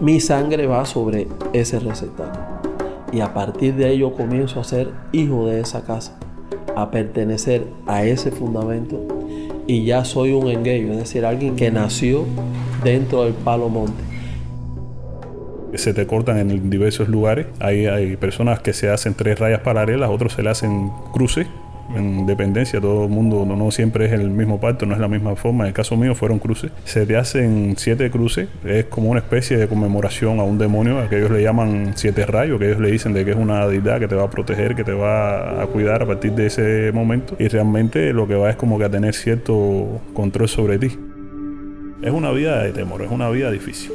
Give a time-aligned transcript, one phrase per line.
[0.00, 2.44] mi sangre va sobre ese receptáculo.
[3.12, 6.18] Y a partir de ello comienzo a ser hijo de esa casa,
[6.76, 9.00] a pertenecer a ese fundamento
[9.66, 12.24] y ya soy un engueyo, es decir, alguien que nació
[12.84, 14.02] dentro del palo monte.
[15.74, 17.46] Se te cortan en diversos lugares.
[17.60, 21.46] Hay, hay personas que se hacen tres rayas paralelas, otros se le hacen cruces
[21.94, 25.36] en dependencia, todo el mundo no, siempre es el mismo pacto, no es la misma
[25.36, 25.64] forma.
[25.64, 26.70] En el caso mío fueron cruces.
[26.84, 31.08] Se te hacen siete cruces, es como una especie de conmemoración a un demonio, a
[31.08, 33.98] que ellos le llaman siete rayos, que ellos le dicen de que es una deidad
[33.98, 37.36] que te va a proteger, que te va a cuidar a partir de ese momento.
[37.38, 40.98] Y realmente lo que va es como que a tener cierto control sobre ti.
[42.02, 43.92] Es una vida de temor, es una vida difícil.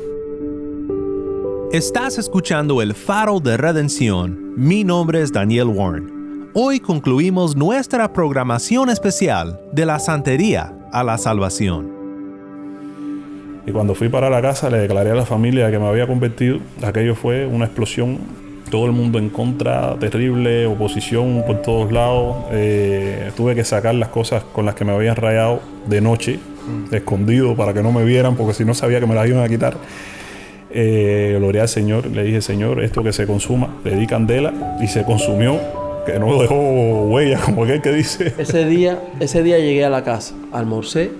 [1.72, 4.54] Estás escuchando el faro de redención.
[4.56, 6.13] Mi nombre es Daniel Warren.
[6.56, 11.92] Hoy concluimos nuestra programación especial de la santería a la salvación.
[13.66, 16.60] Y cuando fui para la casa le declaré a la familia que me había convertido.
[16.84, 18.20] Aquello fue una explosión.
[18.70, 22.46] Todo el mundo en contra, terrible, oposición por todos lados.
[22.52, 26.40] Eh, tuve que sacar las cosas con las que me habían rayado de noche,
[26.92, 29.50] escondido para que no me vieran, porque si no sabía que me las iban a
[29.50, 29.76] quitar.
[30.70, 35.04] Eh, al Señor, le dije, Señor, esto que se consuma, le di candela y se
[35.04, 38.34] consumió que no dejó huella, como aquel que dice.
[38.38, 41.12] Ese día, ese día llegué a la casa, almorcé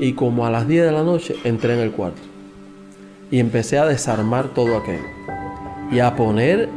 [0.00, 2.20] y como a las 10 de la noche entré en el cuarto
[3.30, 5.04] y empecé a desarmar todo aquello
[5.90, 6.68] y a poner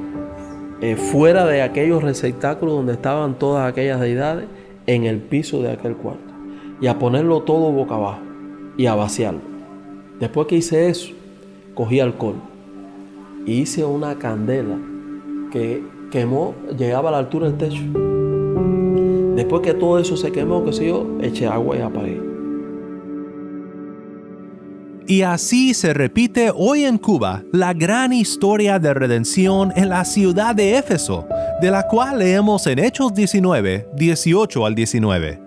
[0.81, 4.45] eh, fuera de aquellos receptáculos donde estaban todas aquellas deidades
[4.87, 6.33] en el piso de aquel cuarto
[6.79, 8.21] y a ponerlo todo boca abajo
[8.77, 9.41] y a vaciarlo.
[10.19, 11.13] Después que hice eso,
[11.73, 12.35] cogí alcohol
[13.45, 14.77] y hice una candela
[15.51, 15.81] que
[16.15, 17.81] quemó, llegaba a la altura del techo.
[19.35, 22.21] Después que todo eso se quemó, que sé yo, eché agua y apagué.
[25.07, 30.55] Y así se repite hoy en Cuba la gran historia de redención en la ciudad
[30.55, 31.27] de Éfeso,
[31.61, 35.41] de la cual leemos en Hechos 19, 18 al 19.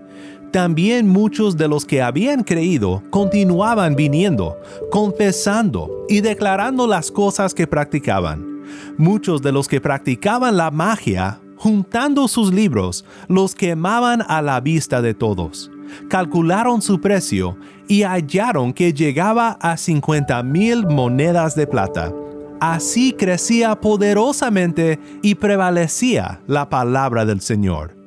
[0.53, 4.59] También muchos de los que habían creído continuaban viniendo,
[4.91, 8.58] confesando y declarando las cosas que practicaban
[8.97, 15.03] Muchos de los que practicaban la magia, juntando sus libros, los quemaban a la vista
[15.03, 15.71] de todos.
[16.09, 17.57] Calcularon su precio
[17.89, 22.13] y hallaron que llegaba a 50 mil monedas de plata.
[22.61, 27.98] Así crecía poderosamente y prevalecía la palabra del Señor.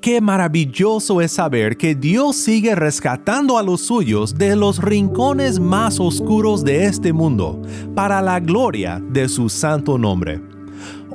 [0.00, 5.98] Qué maravilloso es saber que Dios sigue rescatando a los suyos de los rincones más
[6.00, 7.60] oscuros de este mundo,
[7.94, 10.57] para la gloria de su santo nombre.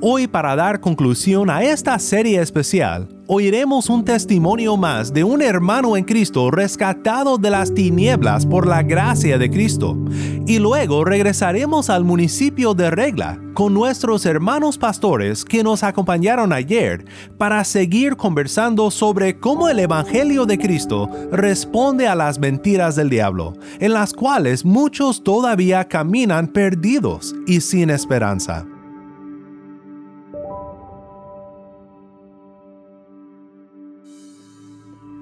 [0.06, 5.96] Hoy para dar conclusión a esta serie especial, oiremos un testimonio más de un hermano
[5.96, 9.97] en Cristo rescatado de las tinieblas por la gracia de Cristo.
[10.46, 17.06] Y luego regresaremos al municipio de Regla con nuestros hermanos pastores que nos acompañaron ayer
[17.38, 23.53] para seguir conversando sobre cómo el Evangelio de Cristo responde a las mentiras del diablo,
[23.80, 28.66] en las cuales muchos todavía caminan perdidos y sin esperanza.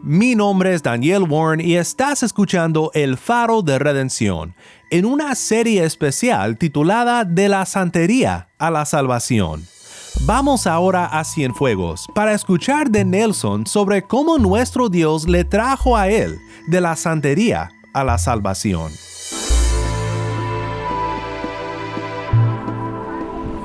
[0.04, 4.56] Mi nombre es Daniel Warren y estás escuchando El Faro de Redención,
[4.90, 9.68] en una serie especial titulada De la Santería a la Salvación.
[10.22, 16.10] Vamos ahora a Cienfuegos para escuchar de Nelson sobre cómo nuestro Dios le trajo a
[16.10, 18.92] él de la santería a la salvación.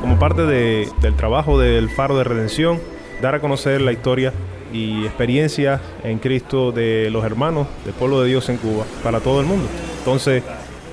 [0.03, 2.79] Como parte del trabajo del Faro de Redención,
[3.23, 4.35] dar a conocer la historia
[4.73, 9.41] y experiencias en Cristo de los hermanos del pueblo de Dios en Cuba para todo
[9.41, 9.67] el mundo.
[9.99, 10.43] Entonces,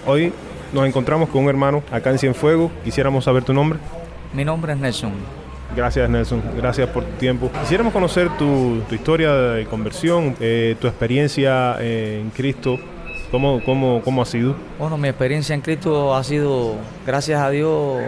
[0.06, 0.34] hoy
[0.72, 2.72] nos encontramos con un hermano acá en Cienfuegos.
[2.84, 3.80] Quisiéramos saber tu nombre.
[4.34, 5.12] Mi nombre es Nelson.
[5.76, 7.50] Gracias Nelson, gracias por tu tiempo.
[7.62, 12.78] Quisiéramos conocer tu, historia de conversión, eh, tu experiencia en Cristo
[13.34, 14.56] ¿Cómo, cómo, ¿Cómo ha sido?
[14.78, 18.00] Bueno, mi experiencia en Cristo ha sido, gracias a Dios,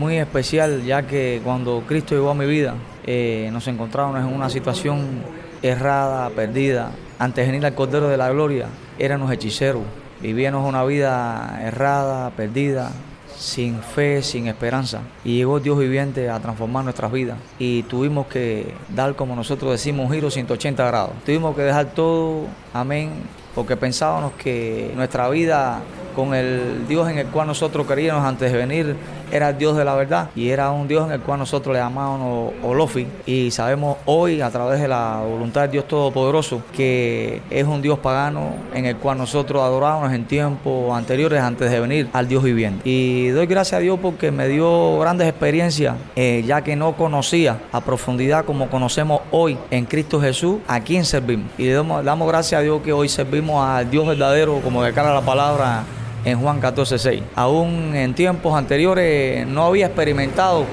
[0.00, 2.74] muy especial, ya que cuando Cristo llegó a mi vida,
[3.06, 5.22] eh, nos encontrábamos en una situación
[5.62, 6.92] errada, perdida.
[7.18, 8.66] Antes de venir al Cordero de la Gloria,
[8.98, 9.82] éramos hechiceros,
[10.20, 12.90] vivíamos una vida errada, perdida,
[13.36, 15.00] sin fe, sin esperanza.
[15.24, 17.38] Y llegó Dios viviente a transformar nuestras vidas.
[17.58, 21.12] Y tuvimos que dar, como nosotros decimos, un giro 180 grados.
[21.24, 23.10] Tuvimos que dejar todo, amén,
[23.54, 25.82] porque pensábamos que nuestra vida
[26.14, 28.96] con el Dios en el cual nosotros queríamos antes de venir
[29.34, 31.80] era el Dios de la verdad y era un Dios en el cual nosotros le
[31.80, 37.66] llamábamos Olofi y sabemos hoy a través de la voluntad de Dios Todopoderoso que es
[37.66, 42.28] un Dios pagano en el cual nosotros adorábamos en tiempos anteriores antes de venir al
[42.28, 42.88] Dios viviente.
[42.88, 47.58] Y doy gracias a Dios porque me dio grandes experiencias eh, ya que no conocía
[47.72, 51.50] a profundidad como conocemos hoy en Cristo Jesús a quién servimos.
[51.58, 55.22] Y damos, damos gracias a Dios que hoy servimos al Dios verdadero como declara la
[55.22, 55.82] palabra
[56.24, 57.22] en Juan 14:6.
[57.34, 60.64] Aún en tiempos anteriores no había experimentado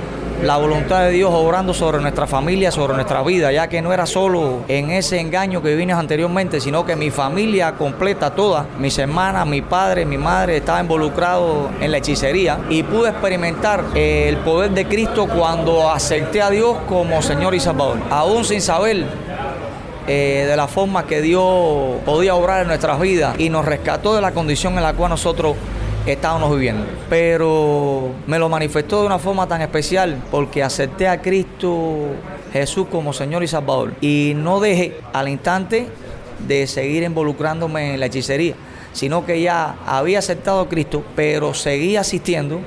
[0.43, 4.07] la voluntad de Dios obrando sobre nuestra familia, sobre nuestra vida, ya que no era
[4.07, 9.45] solo en ese engaño que vine anteriormente, sino que mi familia completa, toda, mis hermanas,
[9.45, 14.71] mi padre, mi madre, estaba involucrado en la hechicería y pude experimentar eh, el poder
[14.71, 19.05] de Cristo cuando acepté a Dios como Señor y Salvador, aún sin saber
[20.13, 24.19] eh, de la forma que Dios podía obrar en nuestras vidas y nos rescató de
[24.19, 25.55] la condición en la cual nosotros
[26.05, 26.83] estábamos viviendo.
[27.09, 32.07] Pero me lo manifestó de una forma tan especial porque acepté a Cristo
[32.51, 33.93] Jesús como Señor y Salvador.
[34.01, 35.87] Y no dejé al instante
[36.45, 38.55] de seguir involucrándome en la hechicería,
[38.91, 42.59] sino que ya había aceptado a Cristo, pero seguía asistiendo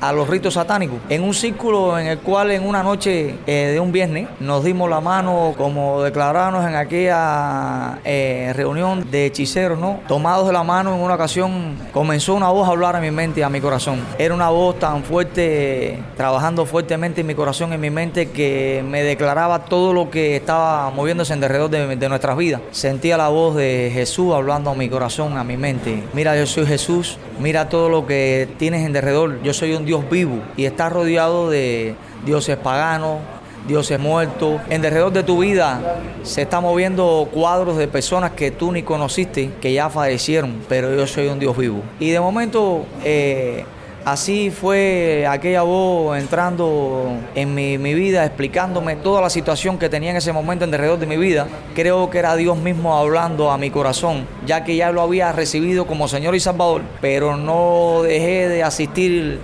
[0.00, 0.98] a los ritos satánicos.
[1.08, 4.88] En un círculo en el cual en una noche eh, de un viernes nos dimos
[4.88, 10.00] la mano como declaramos en aquella eh, reunión de hechiceros, ¿no?
[10.08, 13.44] Tomados de la mano en una ocasión comenzó una voz a hablar a mi mente
[13.44, 14.00] a mi corazón.
[14.18, 19.02] Era una voz tan fuerte, trabajando fuertemente en mi corazón en mi mente que me
[19.02, 22.60] declaraba todo lo que estaba moviéndose en alrededor de, de nuestras vidas.
[22.70, 26.02] Sentía la voz de Jesús hablando a mi corazón, a mi mente.
[26.12, 29.42] Mira, yo soy Jesús, mira todo lo que tienes en derredor.
[29.42, 31.94] Yo soy un Dios vivo y está rodeado de
[32.24, 33.18] dioses paganos,
[33.66, 34.60] dioses muertos.
[34.68, 35.80] En derredor de tu vida
[36.22, 41.06] se están moviendo cuadros de personas que tú ni conociste, que ya fallecieron, pero yo
[41.06, 41.82] soy un Dios vivo.
[41.98, 42.84] Y de momento...
[43.04, 43.64] Eh,
[44.04, 50.10] Así fue aquella voz entrando en mi, mi, vida, explicándome toda la situación que tenía
[50.10, 51.46] en ese momento en derredor de mi vida.
[51.74, 55.86] Creo que era Dios mismo hablando a mi corazón, ya que ya lo había recibido
[55.86, 59.38] como Señor y Salvador, pero no dejé de asistir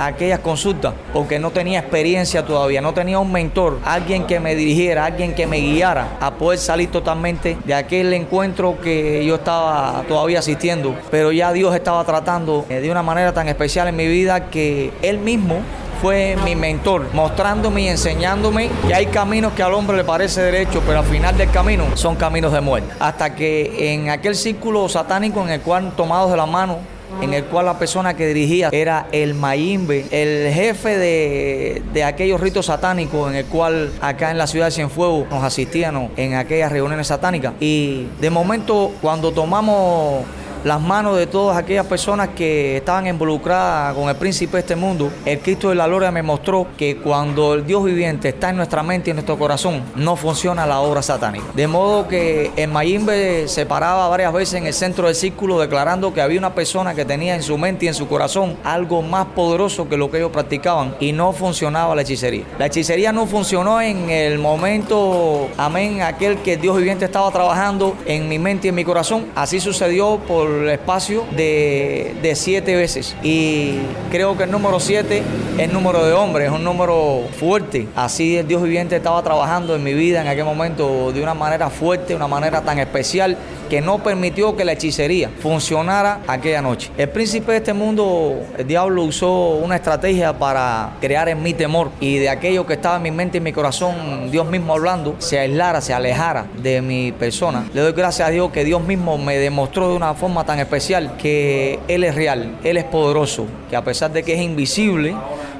[0.00, 5.04] aquellas consultas porque no tenía experiencia todavía, no tenía un mentor, alguien que me dirigiera,
[5.04, 10.38] alguien que me guiara a poder salir totalmente de aquel encuentro que yo estaba todavía
[10.38, 10.94] asistiendo.
[11.10, 14.92] Pero ya Dios estaba tratando eh, de una manera tan especial en mi vida que
[15.02, 15.60] Él mismo
[16.00, 20.82] fue mi mentor, mostrándome y enseñándome que hay caminos que al hombre le parece derecho,
[20.86, 22.94] pero al final del camino son caminos de muerte.
[22.98, 26.78] Hasta que en aquel círculo satánico en el cual tomados de la mano
[27.20, 32.40] en el cual la persona que dirigía era el Mayimbe, el jefe de, de, aquellos
[32.40, 36.72] ritos satánicos, en el cual acá en la ciudad de Cienfuegos nos asistían en aquellas
[36.72, 37.54] reuniones satánicas.
[37.60, 40.24] Y de momento, cuando tomamos
[40.64, 45.10] las manos de todas aquellas personas que estaban involucradas con el príncipe de este mundo,
[45.24, 48.82] el Cristo de la Gloria me mostró que cuando el Dios viviente está en nuestra
[48.82, 51.46] mente y en nuestro corazón, no funciona la obra satánica.
[51.54, 56.12] De modo que el Mayimbe se paraba varias veces en el centro del círculo declarando
[56.12, 59.26] que había una persona que tenía en su mente y en su corazón algo más
[59.28, 62.44] poderoso que lo que ellos practicaban y no funcionaba la hechicería.
[62.58, 67.96] La hechicería no funcionó en el momento, amén, aquel que el Dios viviente estaba trabajando
[68.04, 69.26] en mi mente y en mi corazón.
[69.34, 73.16] Así sucedió por el espacio de, de, siete veces.
[73.22, 73.78] Y
[74.10, 75.22] creo que el número siete
[75.58, 77.88] es número de hombres, es un número fuerte.
[77.96, 81.70] Así el Dios viviente estaba trabajando en mi vida en aquel momento de una manera
[81.70, 83.36] fuerte, una manera tan especial
[83.70, 86.90] que no permitió que la hechicería funcionara aquella noche.
[86.98, 91.90] El príncipe de este mundo, el diablo usó una estrategia para crear en mí temor
[92.00, 95.14] y de aquello que estaba en mi mente y en mi corazón, Dios mismo hablando,
[95.18, 97.64] se aislara, se alejara de mi persona.
[97.72, 101.16] Le doy gracias a Dios que Dios mismo me demostró de una forma tan especial
[101.16, 105.14] que Él es real, Él es poderoso, que a pesar de que es invisible,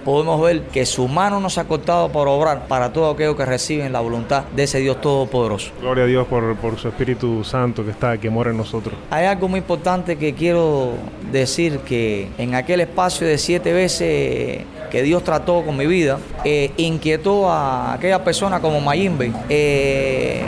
[0.04, 3.92] podemos ver que su mano nos ha cortado por obrar para todo aquello que reciben
[3.92, 5.72] la voluntad de ese Dios Todopoderoso.
[5.80, 8.94] Gloria a Dios por, por su Espíritu Santo que está, que mora en nosotros.
[9.10, 10.94] Hay algo muy importante que quiero
[11.30, 16.72] decir, que en aquel espacio de siete veces que Dios trató con mi vida, eh,
[16.76, 19.32] inquietó a aquella persona como Mayimbe.
[19.48, 20.42] Eh,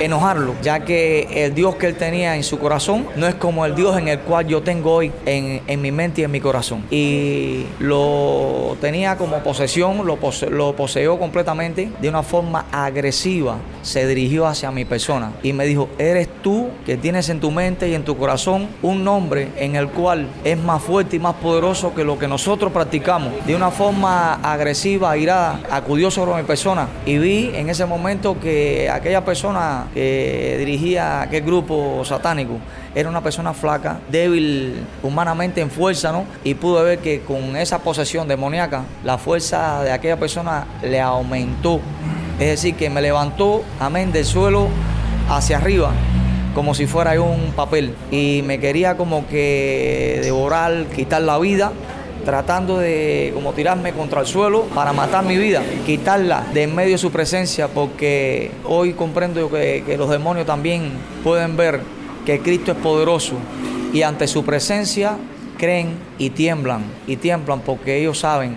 [0.00, 3.74] enojarlo, ya que el Dios que él tenía en su corazón no es como el
[3.74, 6.84] Dios en el cual yo tengo hoy en, en mi mente y en mi corazón.
[6.90, 13.56] Y lo tenía como posesión, lo, pose, lo completamente de una forma agresiva.
[13.82, 17.88] Se dirigió hacia mi persona y me dijo, eres tú que tienes en tu mente
[17.88, 21.94] y en tu corazón un nombre en el cual es más fuerte y más poderoso
[21.94, 23.32] que lo que nosotros practicamos.
[23.46, 28.88] De una forma agresiva, irada, acudió sobre mi persona y vi en ese momento que
[28.90, 32.58] aquella persona que dirigía aquel grupo satánico
[32.94, 36.24] era una persona flaca, débil humanamente en fuerza, ¿no?
[36.44, 41.80] Y pude ver que con esa posesión demoníaca, la fuerza de aquella persona le aumentó.
[42.38, 44.68] Es decir, que me levantó, amén, del suelo
[45.28, 45.92] hacia arriba,
[46.54, 47.94] como si fuera un papel.
[48.10, 51.72] Y me quería como que devorar, quitar la vida
[52.24, 56.92] tratando de como tirarme contra el suelo para matar mi vida, quitarla de en medio
[56.92, 61.80] de su presencia, porque hoy comprendo que, que los demonios también pueden ver
[62.24, 63.34] que Cristo es poderoso
[63.92, 65.16] y ante su presencia
[65.58, 68.56] creen y tiemblan, y tiemblan porque ellos saben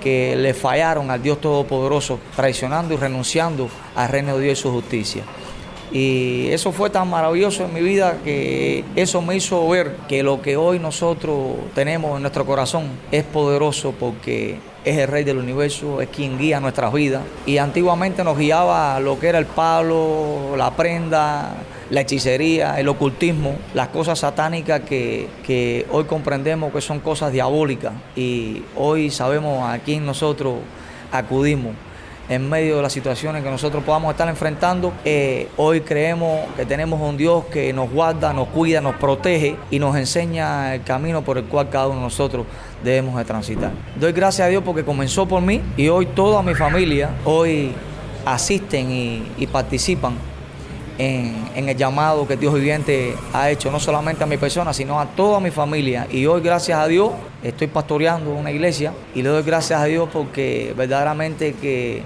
[0.00, 4.70] que le fallaron al Dios Todopoderoso, traicionando y renunciando al reino de Dios y su
[4.70, 5.24] justicia.
[5.94, 10.42] Y eso fue tan maravilloso en mi vida que eso me hizo ver que lo
[10.42, 16.00] que hoy nosotros tenemos en nuestro corazón es poderoso porque es el rey del universo,
[16.00, 17.22] es quien guía nuestras vidas.
[17.46, 21.54] Y antiguamente nos guiaba lo que era el palo, la prenda,
[21.90, 28.64] la hechicería, el ocultismo, las cosas satánicas que, hoy comprendemos que son cosas diabólicas y
[28.74, 30.56] hoy sabemos a quién nosotros
[31.12, 31.72] acudimos
[32.28, 34.92] en medio de las situaciones que nosotros podamos estar enfrentando.
[35.04, 39.78] Eh, hoy creemos que tenemos un Dios que nos guarda, nos cuida, nos protege y
[39.78, 42.46] nos enseña el camino por el cual cada uno de nosotros
[42.82, 43.72] debemos de transitar.
[43.98, 47.72] Doy gracias a Dios porque comenzó por mí y hoy toda mi familia hoy
[48.24, 48.90] asisten
[49.36, 50.14] y participan
[50.98, 55.06] en, el llamado que Dios viviente ha hecho, no solamente a mi persona, sino a
[55.06, 56.06] toda mi familia.
[56.10, 57.10] Y hoy, gracias a Dios,
[57.44, 62.02] estoy pastoreando una iglesia y le doy gracias a Dios porque verdaderamente que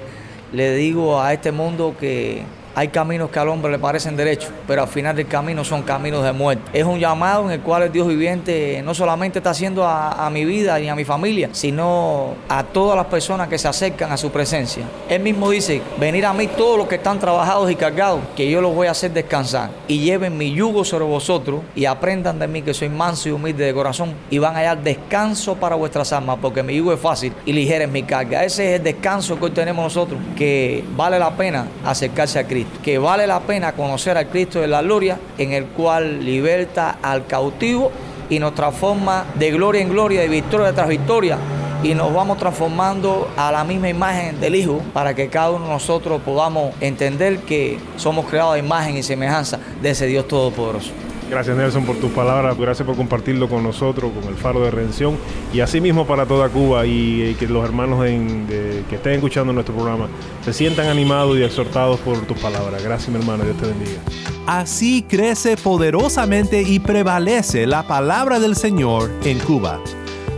[0.53, 2.43] le digo a este mundo que
[2.79, 6.23] hay caminos que al hombre le parecen derechos, pero al final del camino son caminos
[6.23, 6.63] de muerte.
[6.73, 10.45] Es un llamado en el cual el Dios viviente no solamente está haciendo a, mi
[10.45, 14.31] vida y a mi familia, sino a todas las personas que se acercan a su
[14.31, 14.85] presencia.
[15.09, 18.61] Él mismo dice, venir a mí todos los que están trabajados y cargados, que yo
[18.61, 19.71] los voy a hacer descansar.
[19.89, 23.65] Y lleven mi yugo sobre vosotros y aprendan de mí que soy manso y humilde
[23.65, 27.33] de corazón y van a hallar descanso para vuestras almas, porque mi yugo es fácil
[27.45, 28.45] y ligera es mi carga.
[28.45, 32.68] Ese es el descanso que hoy tenemos nosotros, que vale la pena acercarse a Cristo
[32.83, 37.27] que vale la pena conocer al Cristo de la gloria, en el cual liberta al
[37.27, 37.91] cautivo
[38.31, 41.39] y nos transforma de gloria en gloria, de victoria tras victoria,
[41.83, 45.71] y nos vamos transformando a la misma imagen del Hijo para que cada uno de
[45.71, 51.08] nosotros podamos entender que somos creados a imagen y semejanza de ese Dios Todopoderoso.
[51.31, 55.17] Gracias Nelson por tus palabras, gracias por compartirlo con nosotros, con el Faro de Redención
[55.53, 60.09] y asimismo para toda Cuba y, que los hermanos que estén escuchando nuestro programa
[60.43, 62.83] se sientan animados y exhortados por tus palabras.
[62.83, 64.01] Gracias mi hermano, Dios te bendiga.
[64.47, 69.81] Así crece poderosamente y prevalece la palabra del Señor en Cuba.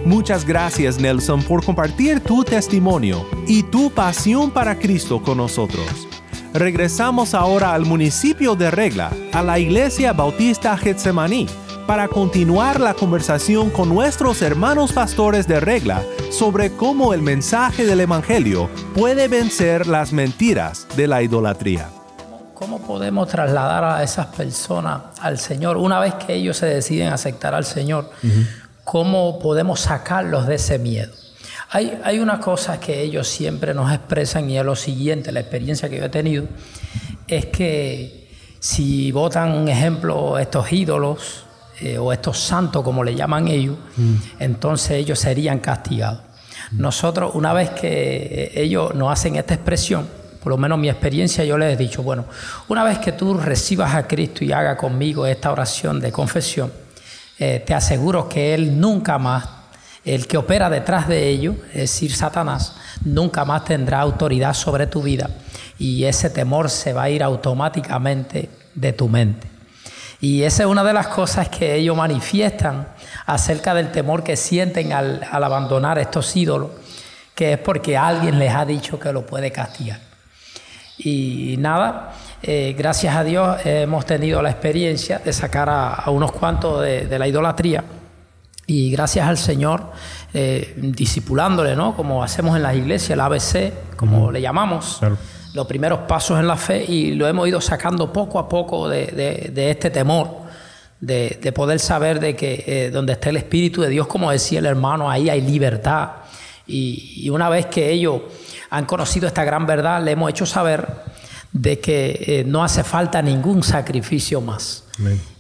[0.05, 6.10] Muchas gracias Nelson por compartir tu testimonio y tu pasión para Cristo con nosotros.
[6.53, 11.47] Regresamos ahora al municipio de Regla, a la iglesia bautista Getsemaní,
[11.87, 16.03] para continuar la conversación con nuestros hermanos pastores de Regla
[16.33, 21.89] sobre cómo el mensaje del Evangelio puede vencer las mentiras de la idolatría.
[22.55, 27.55] ¿Cómo podemos trasladar a esas personas al Señor una vez que ellos se deciden aceptar
[27.55, 28.11] al Señor?
[28.83, 31.20] ¿Cómo podemos sacarlos de ese miedo?
[31.73, 35.99] Hay, una cosa que ellos siempre nos expresan y es lo siguiente, la experiencia que
[35.99, 36.47] yo he tenido,
[37.29, 41.45] es que si votan, un ejemplo, estos ídolos
[41.81, 44.15] eh, o estos santos, como le llaman ellos, mm.
[44.41, 46.23] entonces ellos serían castigados.
[46.73, 50.09] Nosotros, una vez que ellos nos hacen esta expresión,
[50.43, 52.25] por lo menos mi experiencia, yo les he dicho, bueno,
[52.67, 56.73] una vez que tú recibas a Cristo y haga conmigo esta oración de confesión,
[57.39, 59.60] eh, te aseguro que Él nunca más
[60.05, 65.03] el que opera detrás de ello, es decir, Satanás, nunca más tendrá autoridad sobre tu
[65.03, 65.29] vida
[65.79, 69.49] y ese temor se va a ir automáticamente de tu mente.
[70.21, 72.89] Y esa es una de las cosas que ellos manifiestan
[73.27, 76.71] acerca del temor que sienten al, abandonar estos ídolos,
[77.35, 79.99] que es porque alguien les ha dicho que lo puede castigar.
[80.99, 86.83] Y nada, eh, gracias a Dios hemos tenido la experiencia de sacar a, unos cuantos
[86.83, 87.83] de la idolatría
[88.71, 89.83] y gracias al Señor,
[90.33, 91.97] eh, discipulándole, ¿no?
[91.97, 95.01] Como hacemos en las iglesias, el ABC, como le llamamos,
[95.55, 99.53] los primeros pasos en la fe, y lo hemos ido sacando poco a poco de,
[99.57, 100.43] este temor,
[101.01, 104.67] de, poder saber de que eh, donde está el Espíritu de Dios, como decía el
[104.67, 106.11] hermano, ahí hay libertad.
[106.69, 108.21] Y, una vez que ellos
[108.71, 110.87] han conocido esta gran verdad, le hemos hecho saber
[111.51, 114.85] de que eh, no hace falta ningún sacrificio más.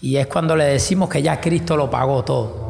[0.01, 2.70] Y es cuando le decimos que ya Cristo lo pagó todo.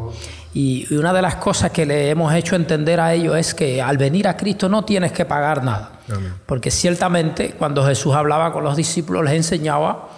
[0.52, 3.99] Y una de las cosas que le hemos hecho entender a ellos es que al
[3.99, 5.92] venir a Cristo no tienes que pagar nada.
[6.47, 10.09] Porque ciertamente cuando Jesús hablaba con los discípulos les enseñaba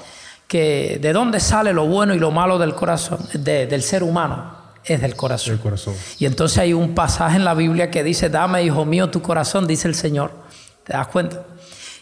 [0.48, 5.00] que de dónde sale lo bueno y lo malo del corazón, del ser humano, es
[5.00, 5.58] del corazón.
[5.58, 5.94] corazón.
[6.18, 9.66] Y entonces hay un pasaje en la Biblia que dice, dame, hijo mío, tu corazón,
[9.66, 10.30] dice el Señor.
[10.84, 11.44] ¿Te das cuenta?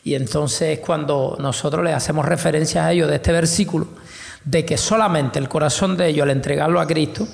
[0.02, 3.88] Y entonces cuando nosotros le hacemos referencia a ellos de este versículo,
[4.44, 7.28] de que solamente el corazón de ellos al entregarlo a Cristo,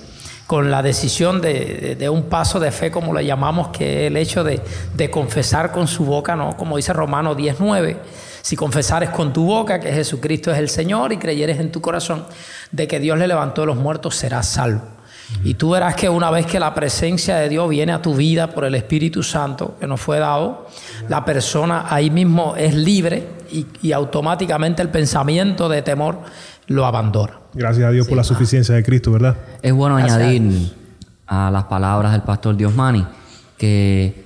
[0.46, 4.44] con la decisión de, un paso de fe, como le llamamos, que es el hecho
[4.44, 4.60] de,
[5.10, 6.56] confesar con su boca, ¿no?
[6.56, 7.96] como dice Romano 19,
[8.42, 12.26] si confesares con tu boca que Jesucristo es el Señor y creyeres en tu corazón
[12.70, 14.95] de que Dios le levantó de los muertos, serás salvo.
[15.42, 18.48] Y tú verás que una vez que la presencia de Dios viene a tu vida
[18.48, 20.66] por el Espíritu Santo que nos fue dado,
[21.08, 23.28] la persona ahí mismo es libre
[23.82, 26.20] y, automáticamente el pensamiento de temor
[26.66, 27.40] lo abandona.
[27.54, 29.36] Gracias a Dios por la suficiencia de Cristo, ¿verdad?
[29.62, 30.72] Es bueno añadir
[31.26, 33.06] a, las palabras del pastor Diosmani
[33.56, 34.24] que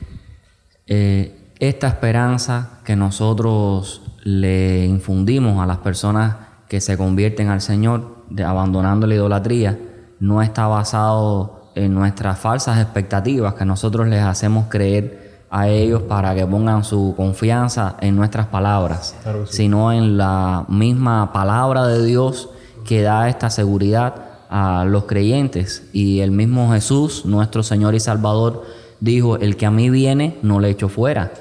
[0.86, 6.36] eh, esta esperanza que nosotros le infundimos a las personas
[6.68, 9.78] que se convierten al Señor, de, abandonando la idolatría,
[10.20, 16.34] no está basado en nuestras falsas expectativas que nosotros les hacemos creer a ellos para
[16.34, 19.16] que pongan su confianza en nuestras palabras,
[19.48, 22.50] sino en la misma palabra de Dios
[22.84, 24.14] que da esta seguridad
[24.48, 25.88] a los creyentes.
[25.92, 28.64] Y el mismo Jesús, nuestro Señor y Salvador,
[29.00, 31.32] dijo, el que a mí viene, no le echo fuera.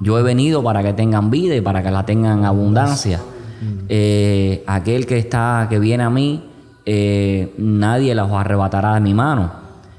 [0.00, 3.20] Yo he venido para que tengan vida y para que la tengan abundancia.
[3.88, 6.49] Eh, aquel que está, que viene a mí,
[6.86, 9.52] eh, nadie la arrebatará de mi mano.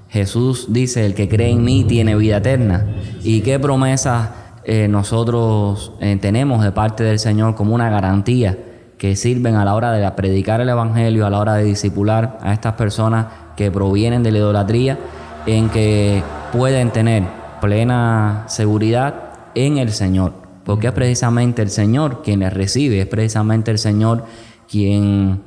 [0.09, 2.85] Jesús dice, el que cree en mí tiene vida eterna.
[3.23, 4.29] ¿Y qué promesas
[4.63, 8.57] eh, nosotros tenemos de parte del Señor como una garantía
[9.01, 12.53] que sirven a la hora de predicar el Evangelio, a la hora de discipular a
[12.53, 14.99] estas personas que provienen de la idolatría,
[15.47, 16.21] en que
[16.51, 17.23] pueden tener
[17.61, 19.15] plena seguridad
[19.55, 20.33] en el Señor,
[20.63, 24.25] porque es precisamente el Señor quien les recibe, es precisamente el Señor
[24.69, 25.41] quien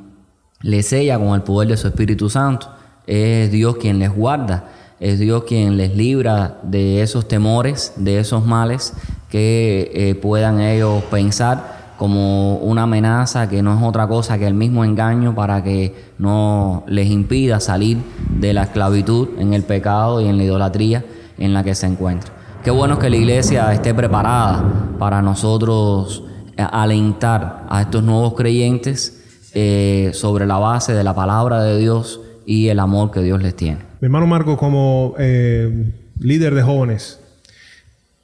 [0.65, 2.69] les sella con el poder de su Espíritu Santo,
[3.07, 4.65] es Dios quien les guarda,
[4.99, 8.95] es Dios quien les libra de esos temores, de esos males
[9.29, 14.55] que eh, puedan ellos pensar como una amenaza que no es otra cosa que el
[14.55, 17.99] mismo engaño para que no les impida salir
[18.31, 21.05] de la esclavitud en el pecado y en la idolatría
[21.37, 22.33] en la que se encuentran.
[22.63, 24.65] Qué bueno que la iglesia esté preparada
[24.99, 26.25] para nosotros
[26.57, 29.24] eh, alentar a estos nuevos creyentes
[29.55, 33.55] eh, sobre la base de la palabra de Dios y el amor que Dios les
[33.55, 33.79] tiene.
[34.01, 37.21] Mi hermano Marco, como eh, líder de jóvenes,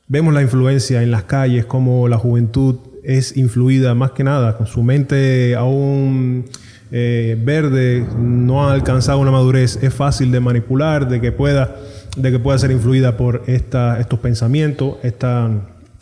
[0.08, 4.66] vemos la influencia en las calles, como la juventud es influida más que nada, con
[4.66, 6.44] su mente aún
[6.90, 11.76] verde, no ha alcanzado una madurez, es fácil de manipular, de que pueda
[12.16, 15.50] de que pueda ser influida por estos pensamientos, esta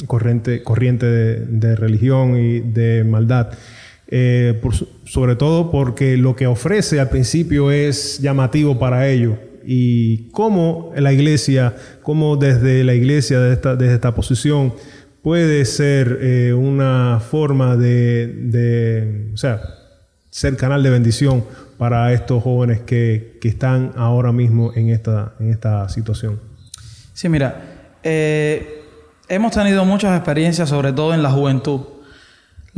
[0.07, 3.49] corriente, corriente de, religión y de maldad.
[4.11, 4.59] Eh,
[5.05, 9.37] sobre todo porque lo que ofrece al principio es llamativo para ellos.
[9.65, 14.73] Y cómo la iglesia, cómo desde la iglesia, desde esta, posición,
[15.23, 19.61] puede ser eh, una forma de, o sea,
[20.31, 21.45] ser canal de bendición
[21.77, 26.41] para estos jóvenes que, están ahora mismo en esta, en esta situación?
[27.13, 27.63] Sí, mira,
[28.03, 28.83] eh,
[29.29, 31.81] hemos tenido muchas experiencias, sobre todo en la juventud.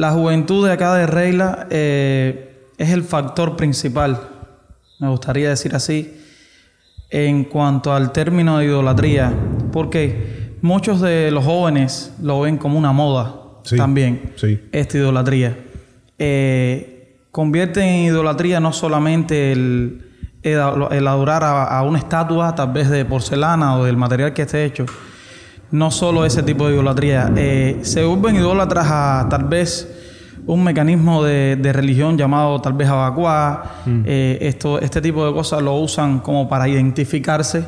[0.00, 4.18] La juventud de acá de Regla eh, es el factor principal,
[4.98, 6.16] me gustaría decir así,
[7.10, 9.30] en cuanto al término de idolatría,
[9.70, 13.42] porque muchos de los jóvenes lo ven como una moda
[13.76, 14.32] también,
[14.72, 15.58] esta idolatría.
[16.18, 20.08] Eh, convierte en idolatría no solamente el,
[20.42, 24.86] el, adorar a, una estatua, tal vez de porcelana o del material que esté hecho,
[25.70, 29.88] no solo ese tipo de idolatría, eh, se vuelven idólatras a tal vez
[30.46, 34.02] un mecanismo de, religión llamado tal vez abacuá, mm.
[34.04, 37.64] eh, esto, este tipo de cosas lo usan como para identificarse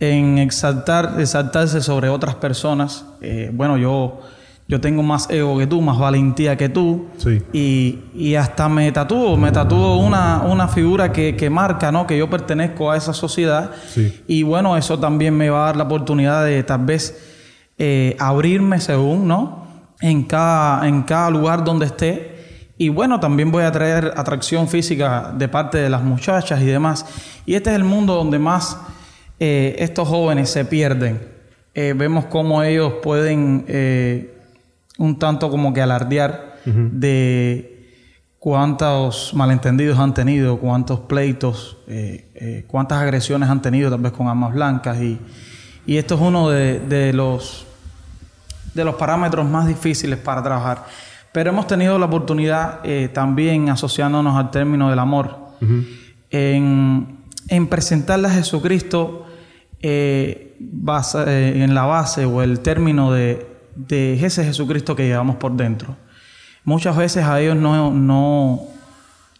[0.00, 3.04] en exaltar, exaltarse sobre otras personas.
[3.20, 4.20] Eh, bueno, yo
[4.66, 7.06] yo tengo más ego que tú, más valentía que tú.
[7.18, 7.42] Sí.
[7.52, 12.06] Y, hasta me tatúo, me tatúo una, una figura que, marca, ¿no?
[12.06, 13.72] Que yo pertenezco a esa sociedad.
[13.88, 14.22] Sí.
[14.26, 17.14] Y bueno, eso también me va a dar la oportunidad de tal vez
[17.76, 19.66] eh, abrirme según, ¿no?
[20.00, 22.34] En cada, en cada lugar donde esté.
[22.78, 27.04] Y bueno, también voy a traer atracción física de parte de las muchachas y demás.
[27.44, 28.78] Y este es el mundo donde más
[29.38, 31.20] eh, estos jóvenes se pierden.
[31.74, 33.64] Eh, vemos cómo ellos pueden
[34.98, 37.74] un tanto como que alardear de
[38.44, 44.28] cuántos malentendidos han tenido, cuántos pleitos, eh, eh, cuántas agresiones han tenido tal vez con
[44.28, 44.98] armas blancas.
[45.00, 45.18] Y,
[45.86, 47.66] esto es uno de, los,
[48.74, 50.84] de los parámetros más difíciles para trabajar.
[51.32, 55.38] Pero hemos tenido la oportunidad eh, también asociándonos al término del amor,
[56.30, 59.26] en, en presentarle a Jesucristo
[59.80, 65.96] en la base o el término de, de ese Jesucristo que llevamos por dentro.
[66.64, 68.60] Muchas veces a ellos no, no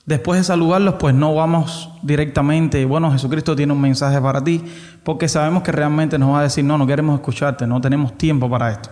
[0.07, 4.63] después de saludarlos, pues no vamos directamente, bueno, Jesucristo tiene un mensaje para ti,
[5.03, 8.49] porque sabemos que realmente nos va a decir, no, no queremos escucharte, no tenemos tiempo
[8.51, 8.91] para esto.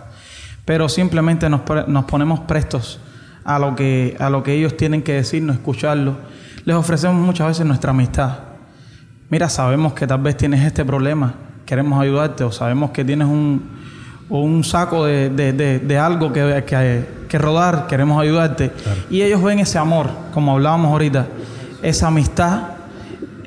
[0.65, 2.99] Pero simplemente nos, nos ponemos prestos
[3.43, 6.15] a lo, que, a lo que ellos tienen que decirnos, escucharlo.
[6.65, 8.39] Les ofrecemos muchas veces nuestra amistad.
[9.29, 11.33] Mira, sabemos que tal vez tienes este problema,
[11.65, 13.82] queremos ayudarte, o sabemos que tienes un,
[14.29, 18.71] un saco de, de- de- de algo que, que, que rodar, queremos ayudarte.
[19.09, 21.27] Y ellos ven ese amor, como hablábamos ahorita,
[21.81, 22.61] esa amistad,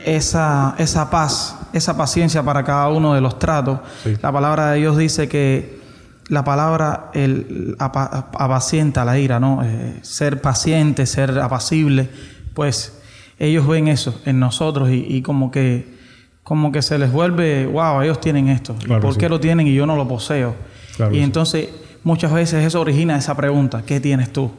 [0.05, 3.81] esa, esa paz, esa paciencia para cada uno de los tratos.
[4.23, 5.81] La palabra de Dios dice que
[6.29, 9.63] la palabra el, apa- apacienta la ira, ¿no?
[9.65, 12.09] Eh, ser paciente, ser apacible,
[12.55, 12.99] pues
[13.39, 15.96] ellos ven eso en nosotros y, y como que
[16.47, 18.77] como que se les vuelve, wow, ellos tienen esto.
[18.77, 19.29] Claro ¿Por qué sí.
[19.29, 20.55] lo tienen y yo no lo poseo?
[20.95, 21.25] Claro y sí.
[21.25, 21.69] entonces
[22.05, 24.53] muchas veces eso origina esa pregunta, ¿qué tienes tú?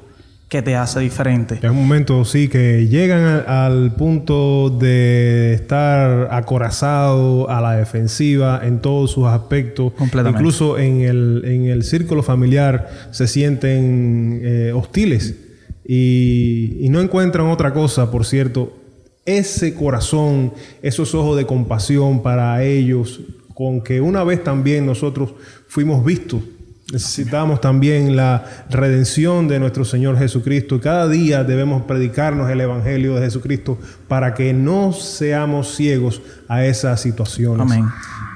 [0.50, 1.60] ¿Qué te hace diferente?
[1.62, 8.80] Es un momento, sí, que llegan al punto de estar acorazado a la defensiva en
[8.80, 9.94] todos sus aspectos.
[9.94, 10.40] Completamente.
[10.40, 15.36] Incluso en el, en el círculo familiar se sienten eh, hostiles
[15.86, 18.74] y, y no encuentran otra cosa, por cierto,
[19.28, 23.20] ese corazón, esos ojos de compasión para ellos,
[23.54, 25.34] con que una vez también nosotros
[25.68, 26.42] fuimos vistos.
[26.94, 30.80] Necesitamos también la redención de nuestro Señor Jesucristo.
[30.80, 37.02] Cada día debemos predicarnos el Evangelio de Jesucristo para que no seamos ciegos a esas
[37.02, 37.60] situaciones.
[37.60, 37.86] Amén.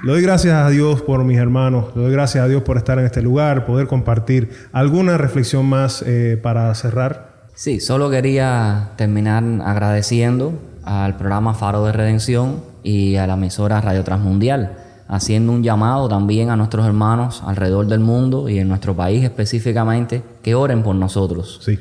[0.03, 1.95] Le doy gracias a Dios por mis hermanos.
[1.95, 6.03] Le doy gracias a Dios por estar en este lugar, poder compartir alguna reflexión más
[6.05, 7.47] eh, para cerrar.
[7.53, 14.03] Sí, solo quería terminar agradeciendo al programa Faro de Redención y a la emisora Radio
[14.03, 14.73] Transmundial,
[15.07, 20.21] haciendo un llamado también a nuestros hermanos alrededor del mundo y en nuestro país específicamente,
[20.43, 21.61] que oren por nosotros.
[21.63, 21.79] Sí.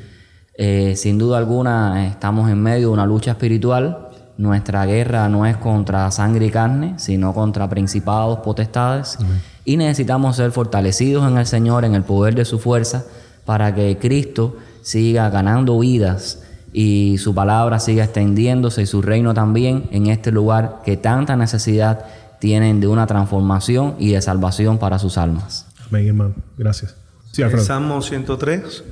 [0.55, 4.07] Eh, sin duda alguna estamos en medio de una lucha espiritual.
[4.37, 9.17] Nuestra guerra no es contra sangre y carne, sino contra principados, potestades.
[9.65, 13.03] Y necesitamos ser fortalecidos en el Señor, en el poder de su fuerza,
[13.45, 16.40] para que Cristo siga ganando vidas
[16.73, 22.05] y su palabra siga extendiéndose y su reino también en este lugar que tanta necesidad
[22.39, 25.67] tienen de una transformación y de salvación para sus almas.
[25.87, 26.35] Amén, hermano.
[26.57, 26.95] Gracias.
[27.31, 27.65] Sí, El Alfredo.
[27.65, 28.83] Salmo 103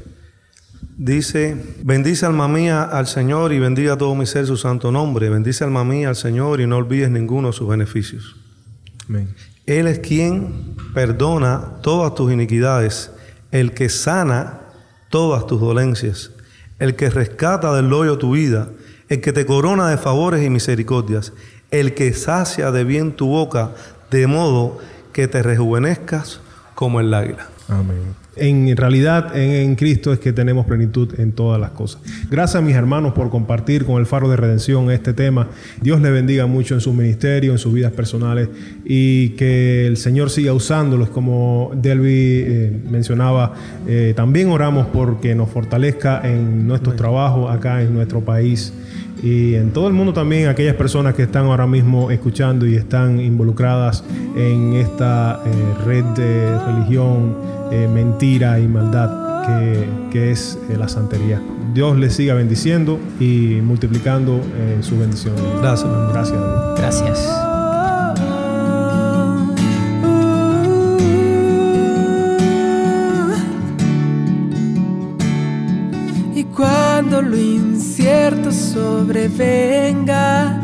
[0.97, 5.29] dice, bendice alma mía al Señor y bendiga todo mi ser su santo nombre.
[5.29, 8.35] Bendice alma mía al Señor y no olvides ninguno de sus beneficios.
[9.07, 9.33] Amén.
[9.65, 13.11] Él es quien perdona todas tus iniquidades,
[13.51, 14.61] el que sana
[15.09, 16.31] todas tus dolencias,
[16.79, 18.69] el que rescata del hoyo tu vida,
[19.09, 21.33] el que te corona de favores y misericordias,
[21.71, 23.71] el que sacia de bien tu boca,
[24.09, 24.79] de modo
[25.13, 26.41] que te rejuvenezcas
[26.75, 27.47] como el águila.
[27.69, 27.97] Amén.
[28.35, 32.01] En realidad, en, en Cristo es que tenemos plenitud en todas las cosas.
[32.31, 35.47] Gracias a mis hermanos por compartir con el Faro de Redención este tema.
[35.81, 38.49] Dios les bendiga mucho en su ministerio, en sus vidas personales
[38.85, 41.09] y que el Señor siga usándolos.
[41.09, 43.53] Como Delvi eh, mencionaba,
[43.87, 48.73] eh, también oramos porque nos fortalezca en nuestros trabajos acá en nuestro país
[49.21, 53.19] y en todo el mundo también aquellas personas que están ahora mismo escuchando y están
[53.19, 54.03] involucradas
[54.35, 57.35] en esta eh, red de religión,
[57.71, 61.41] eh, mentira y maldad que, que es eh, la santería.
[61.73, 65.35] Dios les siga bendiciendo y multiplicando eh, su bendición.
[65.61, 65.89] Gracias.
[66.11, 66.37] Gracias.
[66.37, 66.79] a Dios.
[66.79, 67.29] Gracias.
[76.35, 77.37] Y cuando lo
[78.51, 80.55] sobrevenga,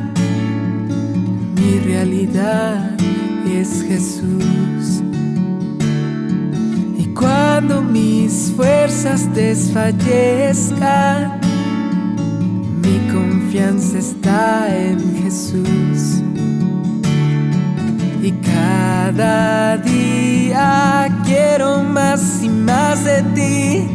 [1.56, 2.96] mi realidad
[3.48, 5.02] es Jesús.
[6.98, 11.40] Y cuando mis fuerzas desfallezcan,
[12.84, 16.22] mi confianza está en Jesús.
[18.22, 23.95] Y cada día quiero más y más de ti.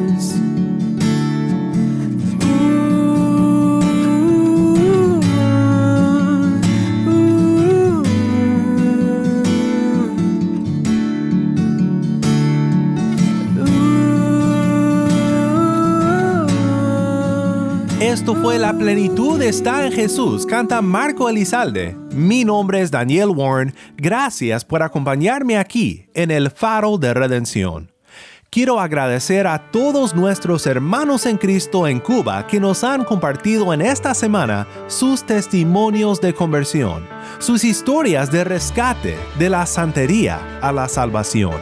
[18.35, 21.95] Fue La plenitud está en Jesús, canta Marco Elizalde.
[22.13, 23.75] Mi nombre es Daniel Warren.
[23.97, 27.91] Gracias por acompañarme aquí en el Faro de Redención.
[28.49, 33.81] Quiero agradecer a todos nuestros hermanos en Cristo en Cuba que nos han compartido en
[33.81, 37.05] esta semana sus testimonios de conversión,
[37.37, 41.59] sus historias de rescate de la santería a la salvación.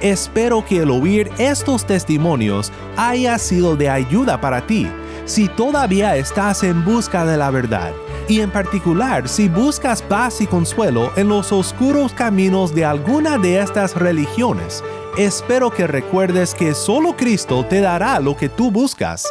[0.00, 4.86] Espero que el oír estos testimonios haya sido de ayuda para ti
[5.24, 7.92] si todavía estás en busca de la verdad
[8.28, 13.60] y en particular si buscas paz y consuelo en los oscuros caminos de alguna de
[13.60, 14.82] estas religiones
[15.16, 19.26] espero que recuerdes que solo Cristo te dará lo que tú buscas.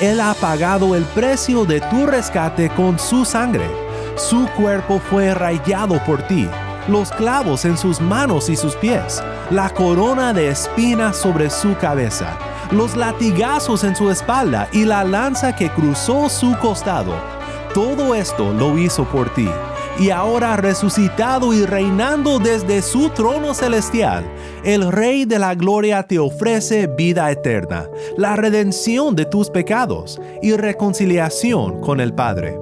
[0.00, 3.66] Él ha pagado el precio de tu rescate con su sangre.
[4.16, 6.48] Su cuerpo fue rayado por ti,
[6.88, 12.38] los clavos en sus manos y sus pies, la corona de espinas sobre su cabeza,
[12.70, 17.14] los latigazos en su espalda y la lanza que cruzó su costado.
[17.74, 19.48] Todo esto lo hizo por ti
[19.98, 24.24] y ahora resucitado y reinando desde su trono celestial,
[24.62, 30.52] el Rey de la Gloria te ofrece vida eterna, la redención de tus pecados y
[30.52, 32.58] reconciliación con el Padre.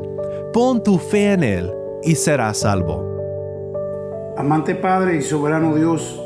[0.53, 3.03] Pon tu fe en Él y serás salvo.
[4.37, 6.21] Amante Padre y soberano Dios,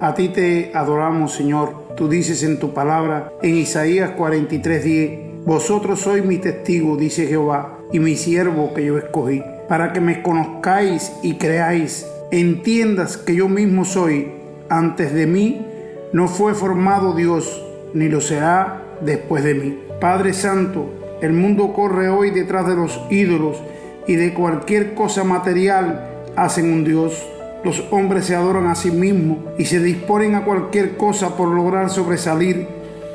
[0.00, 1.81] a ti te adoramos Señor.
[1.96, 7.98] Tú dices en tu palabra en Isaías 43:10, Vosotros sois mi testigo, dice Jehová, y
[7.98, 13.84] mi siervo que yo escogí para que me conozcáis y creáis, entiendas que yo mismo
[13.84, 14.30] soy.
[14.68, 15.66] Antes de mí
[16.12, 19.78] no fue formado Dios, ni lo será después de mí.
[20.00, 23.62] Padre Santo, el mundo corre hoy detrás de los ídolos
[24.06, 27.14] y de cualquier cosa material hacen un Dios.
[27.64, 31.90] Los hombres se adoran a sí mismos y se disponen a cualquier cosa por lograr
[31.90, 32.66] sobresalir,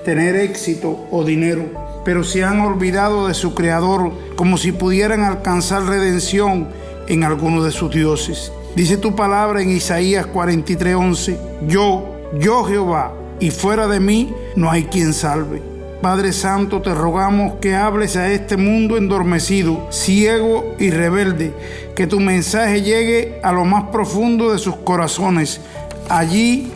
[0.05, 5.83] tener éxito o dinero pero se han olvidado de su Creador como si pudieran alcanzar
[5.83, 6.69] redención
[7.09, 8.49] en alguno de sus dioses.
[8.77, 11.35] Dice tu palabra en Isaías 43:11,
[11.67, 12.05] yo,
[12.39, 15.61] yo Jehová, y fuera de mí no hay quien salve.
[16.01, 21.53] Padre Santo, te rogamos que hables a este mundo endormecido, ciego y rebelde,
[21.95, 25.59] que tu mensaje llegue a lo más profundo de sus corazones,
[26.07, 26.71] allí